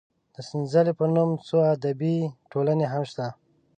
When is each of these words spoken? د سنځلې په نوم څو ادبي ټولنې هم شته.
د 0.33 0.35
سنځلې 0.47 0.93
په 0.99 1.05
نوم 1.13 1.29
څو 1.47 1.57
ادبي 1.73 2.15
ټولنې 2.51 2.85
هم 2.93 3.03
شته. 3.11 3.27